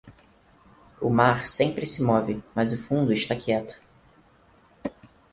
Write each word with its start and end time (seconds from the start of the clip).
O 0.99 1.11
mar 1.11 1.45
sempre 1.45 1.85
se 1.85 2.01
move, 2.01 2.43
mas 2.55 2.73
o 2.73 2.81
fundo 2.87 3.13
está 3.13 3.35
quieto. 3.35 3.79